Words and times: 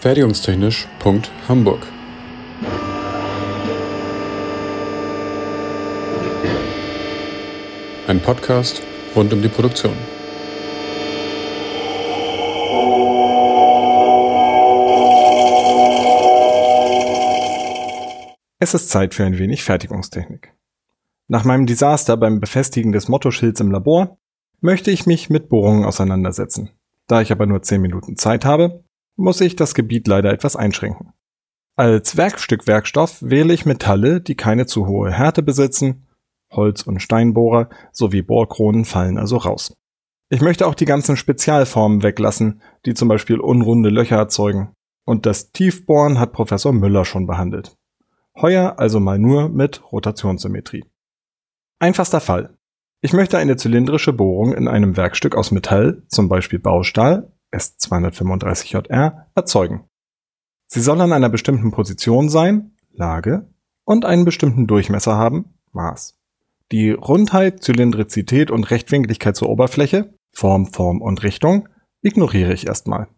Fertigungstechnisch.hamburg 0.00 1.86
Ein 8.06 8.20
Podcast 8.22 8.80
rund 9.14 9.30
um 9.34 9.42
die 9.42 9.48
Produktion. 9.48 9.92
Es 18.58 18.72
ist 18.72 18.88
Zeit 18.88 19.12
für 19.12 19.26
ein 19.26 19.36
wenig 19.36 19.62
Fertigungstechnik. 19.62 20.54
Nach 21.28 21.44
meinem 21.44 21.66
Desaster 21.66 22.16
beim 22.16 22.40
Befestigen 22.40 22.92
des 22.92 23.08
Mottoschilds 23.08 23.60
im 23.60 23.70
Labor 23.70 24.16
möchte 24.62 24.90
ich 24.90 25.04
mich 25.04 25.28
mit 25.28 25.50
Bohrungen 25.50 25.84
auseinandersetzen. 25.84 26.70
Da 27.06 27.20
ich 27.20 27.32
aber 27.32 27.44
nur 27.44 27.60
10 27.60 27.82
Minuten 27.82 28.16
Zeit 28.16 28.46
habe, 28.46 28.82
muss 29.20 29.40
ich 29.40 29.54
das 29.56 29.74
Gebiet 29.74 30.08
leider 30.08 30.32
etwas 30.32 30.56
einschränken. 30.56 31.12
Als 31.76 32.16
Werkstückwerkstoff 32.16 33.22
wähle 33.22 33.54
ich 33.54 33.66
Metalle, 33.66 34.20
die 34.20 34.34
keine 34.34 34.66
zu 34.66 34.86
hohe 34.86 35.12
Härte 35.12 35.42
besitzen, 35.42 36.06
Holz- 36.50 36.82
und 36.82 37.00
Steinbohrer 37.00 37.68
sowie 37.92 38.22
Bohrkronen 38.22 38.84
fallen 38.84 39.18
also 39.18 39.36
raus. 39.36 39.76
Ich 40.30 40.40
möchte 40.40 40.66
auch 40.66 40.74
die 40.74 40.84
ganzen 40.84 41.16
Spezialformen 41.16 42.02
weglassen, 42.02 42.60
die 42.86 42.94
zum 42.94 43.08
Beispiel 43.08 43.40
unrunde 43.40 43.88
Löcher 43.88 44.16
erzeugen. 44.16 44.72
Und 45.04 45.26
das 45.26 45.52
Tiefbohren 45.52 46.18
hat 46.18 46.32
Professor 46.32 46.72
Müller 46.72 47.04
schon 47.04 47.26
behandelt. 47.26 47.76
Heuer 48.40 48.78
also 48.78 49.00
mal 49.00 49.18
nur 49.18 49.48
mit 49.48 49.92
Rotationssymmetrie. 49.92 50.84
Einfachster 51.78 52.20
Fall. 52.20 52.56
Ich 53.00 53.12
möchte 53.12 53.38
eine 53.38 53.56
zylindrische 53.56 54.12
Bohrung 54.12 54.52
in 54.52 54.68
einem 54.68 54.96
Werkstück 54.96 55.34
aus 55.34 55.50
Metall, 55.50 56.02
zum 56.08 56.28
Beispiel 56.28 56.58
Baustahl, 56.58 57.32
S235JR, 57.52 59.26
erzeugen. 59.34 59.88
Sie 60.66 60.80
soll 60.80 61.00
an 61.00 61.12
einer 61.12 61.28
bestimmten 61.28 61.70
Position 61.70 62.28
sein, 62.28 62.76
Lage, 62.92 63.48
und 63.84 64.04
einen 64.04 64.24
bestimmten 64.24 64.66
Durchmesser 64.66 65.16
haben, 65.16 65.54
Maß. 65.72 66.16
Die 66.70 66.92
Rundheit, 66.92 67.62
Zylindrizität 67.62 68.50
und 68.50 68.70
Rechtwinkligkeit 68.70 69.34
zur 69.34 69.48
Oberfläche, 69.48 70.14
Form, 70.32 70.66
Form 70.66 71.02
und 71.02 71.24
Richtung, 71.24 71.68
ignoriere 72.02 72.52
ich 72.52 72.68
erstmal. 72.68 73.08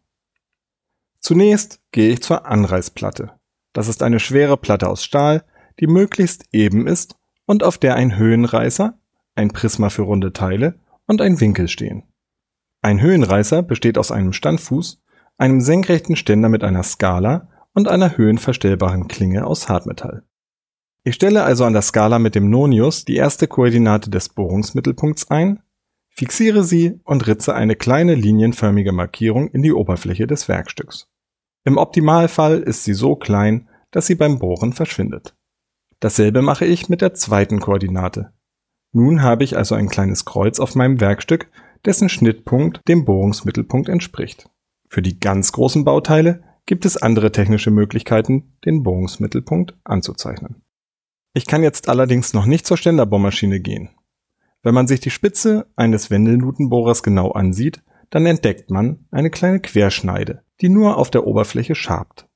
Zunächst 1.21 1.81
gehe 1.93 2.11
ich 2.11 2.23
zur 2.23 2.47
Anreißplatte. 2.47 3.33
Das 3.73 3.89
ist 3.89 4.03
eine 4.03 4.19
schwere 4.19 4.57
Platte 4.57 4.89
aus 4.89 5.05
Stahl, 5.05 5.45
die 5.79 5.87
möglichst 5.87 6.47
eben 6.53 6.87
ist 6.87 7.17
und 7.47 7.63
auf 7.63 7.79
der 7.79 7.95
ein 7.95 8.17
Höhenreißer, 8.17 8.99
ein 9.35 9.51
Prisma 9.51 9.91
für 9.91 10.03
runde 10.03 10.33
Teile 10.33 10.79
und 11.07 11.21
ein 11.21 11.41
Winkel 11.41 11.69
stehen. 11.69 12.05
Ein 12.83 13.01
Höhenreißer 13.01 13.63
besteht 13.63 13.97
aus 13.97 14.11
einem 14.11 14.33
Standfuß, 14.33 15.01
einem 15.39 15.61
senkrechten 15.61 16.17
Ständer 16.17 16.49
mit 16.49 16.65
einer 16.65 16.83
Skala 16.83 17.49
und 17.75 17.87
einer 17.87 18.17
höhenverstellbaren 18.17 19.07
Klinge 19.07 19.47
aus 19.47 19.69
Hartmetall. 19.69 20.25
Ich 21.05 21.15
stelle 21.15 21.45
also 21.45 21.65
an 21.65 21.73
der 21.73 21.83
Skala 21.83 22.19
mit 22.19 22.35
dem 22.35 22.51
Nonius 22.51 23.05
die 23.05 23.17
erste 23.17 23.47
Koordinate 23.47 24.11
des 24.11 24.29
Bohrungsmittelpunkts 24.29 25.31
ein, 25.31 25.61
fixiere 26.11 26.65
sie 26.65 27.01
und 27.05 27.27
ritze 27.27 27.55
eine 27.55 27.77
kleine 27.77 28.17
linienförmige 28.17 28.93
Markierung 28.93 29.49
in 29.49 29.63
die 29.63 29.73
Oberfläche 29.73 30.27
des 30.27 30.49
Werkstücks. 30.49 31.09
Im 31.65 31.77
Optimalfall 31.79 32.61
ist 32.61 32.83
sie 32.83 32.95
so 32.95 33.15
klein, 33.15 33.69
dass 33.93 34.07
sie 34.07 34.17
beim 34.17 34.41
Bohren 34.41 34.73
verschwindet. 34.73 35.37
Dasselbe 36.01 36.43
mache 36.43 36.65
ich 36.65 36.89
mit 36.89 37.01
der 37.01 37.15
zweiten 37.15 37.61
Koordinate. 37.61 38.33
Nun 38.93 39.23
habe 39.23 39.45
ich 39.45 39.57
also 39.57 39.77
ein 39.77 39.89
kleines 39.89 40.25
Kreuz 40.25 40.59
auf 40.59 40.75
meinem 40.75 41.01
Werkstück, 41.01 41.49
dessen 41.85 42.09
Schnittpunkt 42.09 42.81
dem 42.89 43.05
Bohrungsmittelpunkt 43.05 43.89
entspricht. 43.89 44.49
Für 44.89 45.03
die 45.03 45.19
ganz 45.19 45.53
großen 45.53 45.85
Bauteile 45.85 46.43
gibt 46.67 46.85
es 46.85 46.97
andere 46.97 47.33
technische 47.33 47.71
Möglichkeiten, 47.71 48.57
den 48.65 48.83
Bohrungsmittelpunkt 48.83 49.75
anzuzeichnen. 49.85 50.63
Ich 51.35 51.47
kann 51.47 51.63
jetzt 51.63 51.89
allerdings 51.89 52.35
noch 52.35 52.47
nicht 52.47 52.67
zur 52.67 52.77
Ständerbohrmaschine 52.77 53.61
gehen. 53.61 53.91
Wenn 54.63 54.75
man 54.75 54.87
sich 54.87 55.01
die 55.01 55.11
Spitze 55.11 55.67
eines 55.77 56.11
Wendelnutenbohrers 56.11 57.03
genau 57.03 57.33
ansieht, 57.33 57.83
dann 58.11 58.27
entdeckt 58.27 58.71
man 58.71 59.07
eine 59.11 59.31
kleine 59.31 59.61
Querschneide, 59.61 60.45
die 60.61 60.69
nur 60.69 60.99
auf 60.99 61.11
der 61.11 61.27
Oberfläche 61.27 61.75
schabt. 61.75 62.29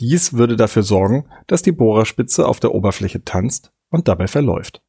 Dies 0.00 0.34
würde 0.34 0.56
dafür 0.56 0.84
sorgen, 0.84 1.26
dass 1.48 1.62
die 1.62 1.72
Bohrerspitze 1.72 2.46
auf 2.46 2.60
der 2.60 2.72
Oberfläche 2.72 3.24
tanzt 3.24 3.72
und 3.90 4.06
dabei 4.06 4.28
verläuft. 4.28 4.80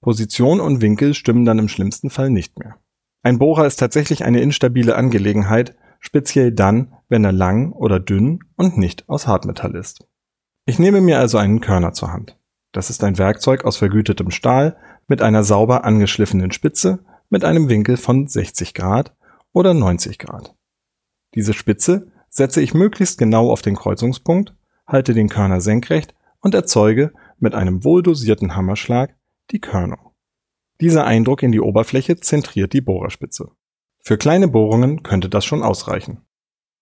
Position 0.00 0.60
und 0.60 0.80
Winkel 0.80 1.12
stimmen 1.12 1.44
dann 1.44 1.58
im 1.58 1.68
schlimmsten 1.68 2.08
Fall 2.08 2.30
nicht 2.30 2.58
mehr. 2.58 2.78
Ein 3.22 3.38
Bohrer 3.38 3.66
ist 3.66 3.76
tatsächlich 3.76 4.24
eine 4.24 4.40
instabile 4.40 4.96
Angelegenheit, 4.96 5.76
speziell 5.98 6.52
dann, 6.52 6.94
wenn 7.08 7.24
er 7.24 7.32
lang 7.32 7.72
oder 7.72 8.00
dünn 8.00 8.40
und 8.56 8.78
nicht 8.78 9.08
aus 9.08 9.26
Hartmetall 9.26 9.74
ist. 9.74 10.06
Ich 10.64 10.78
nehme 10.78 11.00
mir 11.00 11.18
also 11.18 11.36
einen 11.36 11.60
Körner 11.60 11.92
zur 11.92 12.12
Hand. 12.12 12.38
Das 12.72 12.88
ist 12.88 13.04
ein 13.04 13.18
Werkzeug 13.18 13.64
aus 13.64 13.76
vergütetem 13.76 14.30
Stahl 14.30 14.76
mit 15.08 15.22
einer 15.22 15.44
sauber 15.44 15.84
angeschliffenen 15.84 16.52
Spitze 16.52 17.04
mit 17.28 17.44
einem 17.44 17.68
Winkel 17.68 17.96
von 17.96 18.26
60 18.26 18.74
Grad 18.74 19.14
oder 19.52 19.74
90 19.74 20.18
Grad. 20.18 20.54
Diese 21.34 21.52
Spitze 21.52 22.12
setze 22.28 22.60
ich 22.60 22.74
möglichst 22.74 23.18
genau 23.18 23.50
auf 23.50 23.62
den 23.62 23.76
Kreuzungspunkt, 23.76 24.54
halte 24.86 25.14
den 25.14 25.28
Körner 25.28 25.60
senkrecht 25.60 26.14
und 26.40 26.54
erzeuge 26.54 27.12
mit 27.38 27.54
einem 27.54 27.84
wohldosierten 27.84 28.56
Hammerschlag 28.56 29.16
die 29.50 29.60
Körnung. 29.60 30.09
Dieser 30.80 31.04
Eindruck 31.06 31.42
in 31.42 31.52
die 31.52 31.60
Oberfläche 31.60 32.16
zentriert 32.16 32.72
die 32.72 32.80
Bohrerspitze. 32.80 33.50
Für 34.02 34.16
kleine 34.16 34.48
Bohrungen 34.48 35.02
könnte 35.02 35.28
das 35.28 35.44
schon 35.44 35.62
ausreichen. 35.62 36.22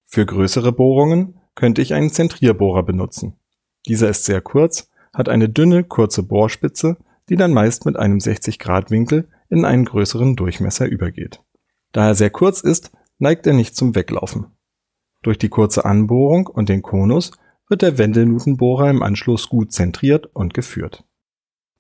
Für 0.05 0.25
größere 0.25 0.71
Bohrungen 0.73 1.41
könnte 1.57 1.83
ich 1.83 1.95
einen 1.95 2.11
Zentrierbohrer 2.11 2.85
benutzen. 2.85 3.41
Dieser 3.89 4.09
ist 4.09 4.25
sehr 4.25 4.41
kurz, 4.41 4.89
hat 5.13 5.29
eine 5.29 5.49
dünne, 5.49 5.83
kurze 5.83 6.23
Bohrspitze, 6.23 6.97
die 7.29 7.37
dann 7.37 7.53
meist 7.53 7.87
mit 7.87 7.97
einem 7.97 8.21
60 8.21 8.61
Grad 8.61 8.93
Winkel 8.93 9.29
in 9.49 9.65
einen 9.65 9.85
größeren 9.85 10.37
Durchmesser 10.37 10.87
übergeht. 10.87 11.43
Da 11.93 12.07
er 12.07 12.15
sehr 12.15 12.31
kurz 12.31 12.61
ist, 12.61 12.93
neigt 13.19 13.47
er 13.47 13.53
nicht 13.53 13.75
zum 13.75 13.97
Weglaufen. 13.97 14.47
Durch 15.23 15.39
die 15.39 15.49
kurze 15.49 15.85
Anbohrung 15.85 16.47
und 16.47 16.69
den 16.69 16.83
Konus 16.83 17.33
wird 17.69 17.83
der 17.83 17.99
Wendelnutenbohrer 17.99 18.91
im 18.91 19.03
Anschluss 19.03 19.49
gut 19.49 19.73
zentriert 19.73 20.27
und 20.27 20.55
geführt. 20.55 21.05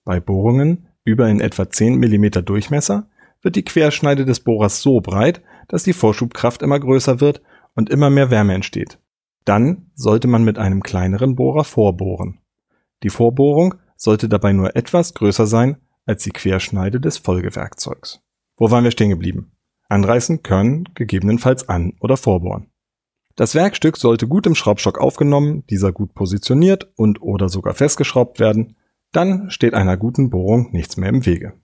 Bei 0.04 0.18
Bohrungen 0.18 0.88
über 1.08 1.28
in 1.28 1.41
etwa 1.41 1.70
10 1.70 1.96
mm 1.96 2.44
Durchmesser 2.44 3.08
wird 3.41 3.56
die 3.56 3.64
Querschneide 3.64 4.24
des 4.24 4.41
Bohrers 4.41 4.82
so 4.82 5.00
breit, 5.00 5.42
dass 5.69 5.82
die 5.82 5.92
Vorschubkraft 5.94 6.62
immer 6.62 6.78
größer 6.78 7.20
wird 7.20 7.41
und 7.74 7.88
immer 7.88 8.10
mehr 8.10 8.30
Wärme 8.30 8.54
entsteht. 8.54 8.98
Dann 9.44 9.91
sollte 9.94 10.28
man 10.28 10.44
mit 10.44 10.58
einem 10.58 10.82
kleineren 10.82 11.34
Bohrer 11.34 11.64
vorbohren. 11.64 12.41
Die 13.02 13.10
Vorbohrung 13.10 13.74
sollte 13.96 14.28
dabei 14.28 14.52
nur 14.52 14.76
etwas 14.76 15.14
größer 15.14 15.46
sein 15.46 15.78
als 16.04 16.24
die 16.24 16.30
Querschneide 16.30 17.00
des 17.00 17.16
Folgewerkzeugs. 17.16 18.20
Wo 18.56 18.70
waren 18.70 18.84
wir 18.84 18.90
stehen 18.90 19.10
geblieben? 19.10 19.52
Anreißen, 19.88 20.42
können, 20.42 20.84
gegebenenfalls 20.94 21.69
an- 21.69 21.94
oder 22.00 22.16
vorbohren. 22.16 22.70
Das 23.36 23.54
Werkstück 23.54 23.96
sollte 23.96 24.26
gut 24.26 24.46
im 24.46 24.54
Schraubstock 24.54 24.98
aufgenommen, 24.98 25.64
dieser 25.70 25.92
gut 25.92 26.12
positioniert 26.12 26.90
und 26.96 27.22
oder 27.22 27.48
sogar 27.48 27.72
festgeschraubt 27.72 28.40
werden, 28.40 28.76
dann 29.12 29.50
steht 29.50 29.74
einer 29.74 29.96
guten 29.96 30.30
Bohrung 30.30 30.70
nichts 30.72 30.96
mehr 30.96 31.08
im 31.08 31.24
Wege. 31.26 31.54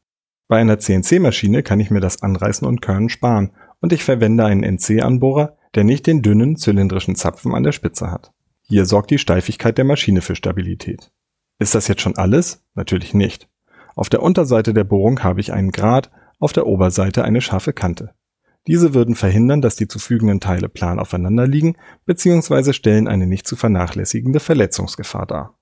Bei 0.49 0.59
einer 0.59 0.79
CNC-Maschine 0.79 1.63
kann 1.63 1.81
ich 1.81 1.91
mir 1.91 2.01
das 2.01 2.23
Anreißen 2.23 2.67
und 2.67 2.83
Körnen 2.83 3.09
sparen 3.09 3.53
und 3.81 3.93
ich 3.93 4.05
verwende 4.05 4.45
einen 4.45 4.63
NC-Anbohrer, 4.63 5.57
der 5.75 5.85
nicht 5.85 6.07
den 6.07 6.23
dünnen 6.23 6.57
zylindrischen 6.57 7.17
Zapfen 7.17 7.55
an 7.55 7.63
der 7.63 7.73
Spitze 7.73 8.11
hat. 8.11 8.33
Hier 8.63 8.87
sorgt 8.87 9.11
die 9.11 9.19
Steifigkeit 9.19 9.77
der 9.79 9.85
Maschine 9.85 10.21
für 10.21 10.37
Stabilität. 10.37 11.11
Ist 11.59 11.75
das 11.75 11.89
jetzt 11.89 12.03
schon 12.03 12.17
alles? 12.17 12.63
Natürlich 12.75 13.15
nicht. 13.15 13.49
Auf 13.95 14.09
der 14.09 14.23
Unterseite 14.23 14.75
der 14.75 14.85
Bohrung 14.85 15.23
habe 15.23 15.41
ich 15.41 15.53
einen 15.53 15.71
Grat, 15.71 16.11
auf 16.39 16.53
der 16.53 16.67
Oberseite 16.67 17.25
eine 17.25 17.41
scharfe 17.41 17.73
Kante. 17.73 18.15
Diese 18.67 18.95
würden 18.95 19.15
verhindern, 19.15 19.61
dass 19.61 19.77
die 19.77 19.89
zu 19.89 19.99
fügenden 19.99 20.41
Teile 20.41 20.69
plan 20.69 20.99
aufeinander 20.99 21.47
liegen 21.47 21.77
bzw. 22.07 22.73
stellen 22.73 23.09
eine 23.09 23.27
nicht 23.27 23.47
zu 23.47 23.57
vernachlässigende 23.57 24.41
Verletzungsgefahr 24.41 25.27
dar. 25.27 25.59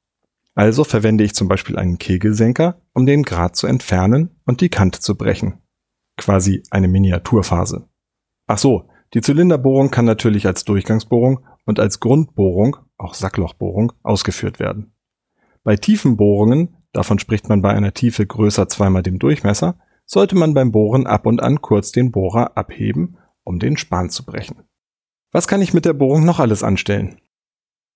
Also 0.54 0.84
verwende 0.84 1.24
ich 1.24 1.34
zum 1.34 1.48
Beispiel 1.48 1.78
einen 1.78 1.98
Kegelsenker, 1.98 2.82
um 2.92 3.06
den 3.06 3.22
Grat 3.22 3.56
zu 3.56 3.66
entfernen 3.66 4.30
und 4.44 4.60
die 4.60 4.68
Kante 4.68 5.00
zu 5.00 5.16
brechen. 5.16 5.62
Quasi 6.18 6.62
eine 6.70 6.88
Miniaturphase. 6.88 7.88
Ach 8.46 8.58
so, 8.58 8.88
die 9.14 9.20
Zylinderbohrung 9.20 9.90
kann 9.90 10.04
natürlich 10.04 10.46
als 10.46 10.64
Durchgangsbohrung 10.64 11.40
und 11.64 11.80
als 11.80 12.00
Grundbohrung, 12.00 12.76
auch 12.98 13.14
Sacklochbohrung, 13.14 13.92
ausgeführt 14.02 14.58
werden. 14.58 14.94
Bei 15.64 15.76
tiefen 15.76 16.16
Bohrungen, 16.16 16.76
davon 16.92 17.18
spricht 17.18 17.48
man 17.48 17.62
bei 17.62 17.70
einer 17.70 17.94
Tiefe 17.94 18.26
größer 18.26 18.68
zweimal 18.68 19.02
dem 19.02 19.18
Durchmesser, 19.18 19.78
sollte 20.04 20.36
man 20.36 20.54
beim 20.54 20.72
Bohren 20.72 21.06
ab 21.06 21.26
und 21.26 21.42
an 21.42 21.62
kurz 21.62 21.92
den 21.92 22.10
Bohrer 22.10 22.56
abheben, 22.56 23.16
um 23.44 23.58
den 23.58 23.76
Span 23.76 24.10
zu 24.10 24.24
brechen. 24.24 24.64
Was 25.30 25.48
kann 25.48 25.62
ich 25.62 25.72
mit 25.72 25.84
der 25.84 25.94
Bohrung 25.94 26.24
noch 26.24 26.40
alles 26.40 26.62
anstellen? 26.62 27.20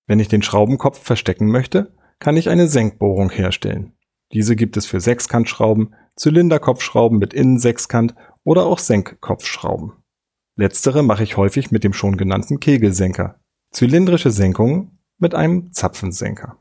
Wenn 0.07 0.19
ich 0.19 0.27
den 0.27 0.41
Schraubenkopf 0.41 0.99
verstecken 0.99 1.47
möchte, 1.47 1.95
kann 2.19 2.37
ich 2.37 2.49
eine 2.49 2.67
Senkbohrung 2.67 3.29
herstellen. 3.29 3.93
Diese 4.33 4.55
gibt 4.55 4.77
es 4.77 4.85
für 4.85 4.99
Sechskantschrauben, 4.99 5.95
Zylinderkopfschrauben 6.15 7.17
mit 7.17 7.33
Innensechskant 7.33 8.15
oder 8.43 8.65
auch 8.65 8.79
Senkkopfschrauben. 8.79 9.93
Letztere 10.57 11.03
mache 11.03 11.23
ich 11.23 11.37
häufig 11.37 11.71
mit 11.71 11.83
dem 11.83 11.93
schon 11.93 12.17
genannten 12.17 12.59
Kegelsenker, 12.59 13.39
zylindrische 13.71 14.31
Senkungen 14.31 14.99
mit 15.19 15.35
einem 15.35 15.71
Zapfensenker. 15.71 16.57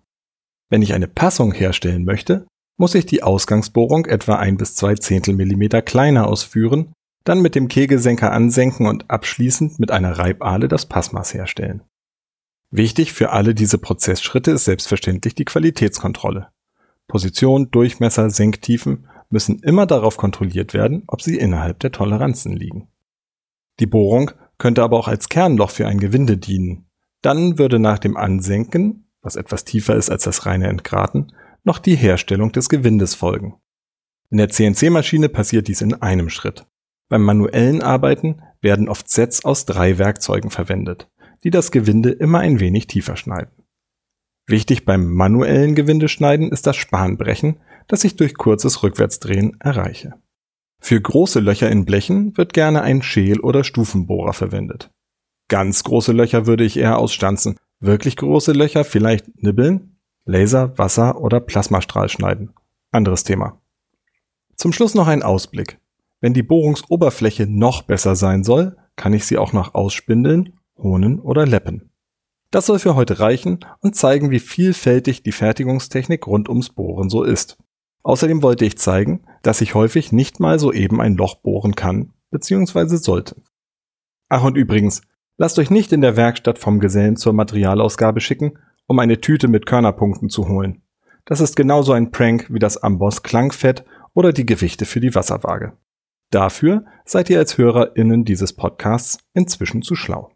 Wenn 0.69 0.83
ich 0.83 0.95
eine 0.95 1.09
Passung 1.09 1.53
herstellen 1.53 2.05
möchte, 2.05 2.47
muss 2.77 2.95
ich 2.95 3.07
die 3.07 3.23
Ausgangsbohrung 3.23 4.05
etwa 4.05 4.37
ein 4.37 4.57
bis 4.59 4.75
zwei 4.75 4.95
Zehntel 4.95 5.35
Millimeter 5.35 5.81
kleiner 5.81 6.27
ausführen, 6.27 6.93
dann 7.25 7.41
mit 7.41 7.55
dem 7.55 7.69
Kegelsenker 7.69 8.33
ansenken 8.33 8.87
und 8.87 9.11
abschließend 9.11 9.79
mit 9.81 9.91
einer 9.91 10.19
Reibahle 10.19 10.69
das 10.69 10.87
Passmaß 10.87 11.35
herstellen. 11.35 11.83
Wichtig 12.71 13.13
für 13.13 13.31
alle 13.31 13.55
diese 13.55 13.79
Prozessschritte 13.79 14.51
ist 14.51 14.65
selbstverständlich 14.65 15.35
die 15.35 15.45
Qualitätskontrolle. 15.45 16.49
Position, 17.07 17.71
Durchmesser, 17.71 18.31
Senktiefen 18.31 19.07
müssen 19.31 19.61
immer 19.61 19.87
darauf 19.87 20.17
kontrolliert 20.17 20.75
werden, 20.75 21.05
ob 21.07 21.23
sie 21.23 21.37
innerhalb 21.37 21.79
der 21.81 21.93
Toleranzen 21.93 22.53
liegen. 22.53 22.89
Die 23.79 23.87
Bohrung 23.87 24.33
könnte 24.59 24.83
aber 24.83 24.99
auch 24.99 25.09
als 25.09 25.29
Kernloch 25.29 25.71
für 25.71 25.87
ein 25.87 26.01
Gewinde 26.01 26.37
dienen. 26.39 26.87
Dann 27.23 27.59
würde 27.59 27.79
nach 27.79 27.99
dem 27.99 28.17
Ansenken, 28.17 29.09
was 29.23 29.37
etwas 29.37 29.65
tiefer 29.65 29.97
ist 29.97 30.11
als 30.11 30.25
das 30.25 30.47
reine 30.47 30.69
Entgraten, 30.69 31.33
noch 31.65 31.79
die 31.79 31.97
Herstellung 31.97 32.53
des 32.53 32.69
Gewindes 32.69 33.15
folgen. 33.15 33.57
In 34.31 34.39
der 34.39 34.49
CNC-Maschine 34.49 35.29
passiert 35.29 35.69
dies 35.69 35.83
in 35.83 35.95
einem 35.95 36.31
Schritt. 36.31 36.67
Beim 37.09 37.23
manuellen 37.23 37.83
Arbeiten 37.83 38.43
werden 38.61 38.89
oft 38.89 39.09
Sets 39.09 39.45
aus 39.45 39.67
drei 39.67 39.99
Werkzeugen 39.99 40.51
verwendet, 40.51 41.09
die 41.45 41.51
das 41.51 41.71
Gewinde 41.71 42.11
immer 42.11 42.41
ein 42.41 42.61
wenig 42.61 42.87
tiefer 42.87 43.17
schneiden. 43.17 43.53
Wichtig 44.47 44.85
beim 44.85 45.13
manuellen 45.13 45.75
Gewindeschneiden 45.75 46.53
ist 46.53 46.67
das 46.67 46.77
Spanbrechen, 46.77 47.57
das 47.89 48.05
ich 48.05 48.17
durch 48.17 48.35
kurzes 48.35 48.83
Rückwärtsdrehen 48.83 49.57
erreiche. 49.61 50.15
Für 50.79 51.01
große 51.01 51.41
Löcher 51.41 51.71
in 51.71 51.85
Blechen 51.85 52.37
wird 52.37 52.53
gerne 52.53 52.83
ein 52.83 53.03
Schäl- 53.03 53.41
oder 53.41 53.65
Stufenbohrer 53.65 54.33
verwendet. 54.33 54.91
Ganz 55.49 55.85
große 55.85 56.13
Löcher 56.13 56.47
würde 56.47 56.65
ich 56.65 56.77
eher 56.77 56.99
ausstanzen. 56.99 57.57
Wirklich 57.81 58.17
große 58.17 58.53
Löcher 58.53 58.85
vielleicht 58.85 59.43
nibbeln, 59.43 59.99
Laser, 60.25 60.77
Wasser 60.79 61.21
oder 61.21 61.41
Plasmastrahl 61.41 62.09
schneiden. 62.09 62.53
Anderes 62.91 63.25
Thema. 63.25 63.61
Zum 64.57 64.73
Schluss 64.73 64.95
noch 64.95 65.07
ein 65.07 65.23
Ausblick. 65.23 65.79
Wenn 66.21 66.35
die 66.35 66.43
Bohrungsoberfläche 66.43 67.47
noch 67.47 67.83
besser 67.83 68.17
sein 68.17 68.43
soll, 68.43 68.77
kann 68.97 69.13
ich 69.13 69.27
sie 69.27 69.39
auch 69.39 69.53
noch 69.53 69.75
ausspindeln, 69.75 70.59
honen 70.79 71.19
oder 71.19 71.47
leppen. 71.47 71.91
Das 72.51 72.67
soll 72.67 72.79
für 72.79 72.95
heute 72.95 73.21
reichen 73.21 73.61
und 73.81 73.97
zeigen, 73.97 74.31
wie 74.31 74.39
vielfältig 74.39 75.23
die 75.23 75.33
Fertigungstechnik 75.33 76.27
rund 76.27 76.49
ums 76.49 76.71
Bohren 76.71 77.11
so 77.11 77.23
ist. 77.23 77.59
Außerdem 78.03 78.43
wollte 78.43 78.65
ich 78.65 78.79
zeigen, 78.79 79.25
dass 79.43 79.61
ich 79.61 79.75
häufig 79.75 80.13
nicht 80.13 80.39
mal 80.39 80.59
so 80.59 80.73
eben 80.73 81.01
ein 81.01 81.17
Loch 81.17 81.37
bohren 81.37 81.75
kann 81.75 82.13
bzw. 82.31 82.97
sollte. 82.97 83.43
Ach 84.29 84.45
und 84.45 84.57
übrigens, 84.57 85.03
lasst 85.37 85.59
euch 85.59 85.71
nicht 85.71 85.93
in 85.93 86.01
der 86.01 86.17
Werkstatt 86.17 86.59
vom 86.59 86.79
Gesellen 86.79 87.17
zur 87.17 87.33
Materialausgabe 87.33 88.21
schicken, 88.21 88.59
um 88.87 88.99
eine 89.01 89.21
Tüte 89.21 89.49
mit 89.49 89.67
Körnerpunkten 89.67 90.29
zu 90.29 90.49
holen. 90.49 90.83
Das 91.25 91.41
ist 91.41 91.57
genauso 91.57 91.93
ein 91.93 92.13
Prank 92.13 92.47
wie 92.51 92.61
das 92.61 92.77
Amboss 92.81 93.25
Klangfett 93.25 93.85
oder 94.15 94.33
die 94.33 94.47
Gewichte 94.47 94.87
für 94.87 95.01
die 95.01 95.15
Wasserwaage. 95.15 95.77
Dafür 96.31 96.85
seid 97.05 97.29
ihr 97.31 97.39
als 97.39 97.59
HörerInnen 97.59 98.25
dieses 98.25 98.53
Podcasts 98.53 99.19
inzwischen 99.35 99.83
zu 99.83 99.97
schlau. 99.97 100.36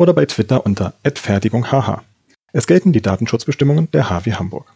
oder 0.00 0.14
bei 0.14 0.24
Twitter 0.24 0.64
unter 0.64 0.94
@fertigunghh. 1.14 2.00
Es 2.54 2.66
gelten 2.66 2.92
die 2.92 3.02
Datenschutzbestimmungen 3.02 3.90
der 3.90 4.08
HW 4.08 4.32
Hamburg. 4.32 4.72